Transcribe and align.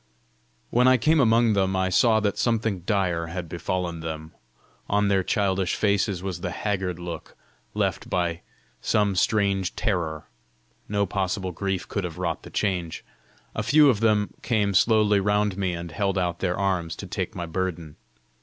When 0.71 0.87
I 0.87 0.97
came 0.97 1.19
among 1.19 1.53
them, 1.53 1.75
I 1.75 1.89
saw 1.89 2.19
that 2.21 2.39
something 2.39 2.79
dire 2.79 3.27
had 3.27 3.47
befallen 3.47 3.99
them: 3.99 4.33
on 4.89 5.09
their 5.09 5.23
childish 5.23 5.75
faces 5.75 6.23
was 6.23 6.41
the 6.41 6.49
haggard 6.49 6.97
look 6.97 7.35
left 7.75 8.09
by 8.09 8.41
some 8.81 9.15
strange 9.15 9.75
terror. 9.75 10.27
No 10.89 11.05
possible 11.05 11.51
grief 11.51 11.87
could 11.87 12.03
have 12.03 12.17
wrought 12.17 12.41
the 12.41 12.49
change. 12.49 13.05
A 13.53 13.61
few 13.61 13.89
of 13.91 13.99
them 13.99 14.33
came 14.41 14.73
slowly 14.73 15.19
round 15.19 15.55
me, 15.55 15.73
and 15.73 15.91
held 15.91 16.17
out 16.17 16.39
their 16.39 16.57
arms 16.57 16.95
to 16.95 17.05
take 17.05 17.35
my 17.35 17.45
burden. 17.45 17.95